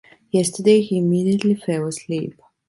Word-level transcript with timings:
Yesterday 0.31 0.81
he 0.81 0.97
immediately 0.97 1.53
fell 1.53 1.85
asleep. 1.85 2.41